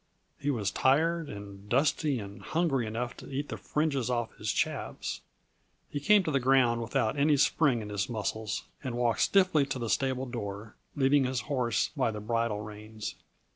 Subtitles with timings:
[0.39, 5.21] He was tired and dusty and hungry enough to eat the fringes off his chaps.
[5.91, 9.77] He came to the ground without any spring to his muscles and walked stiffly to
[9.77, 13.13] the stable door, leading his horse by the bridle reins.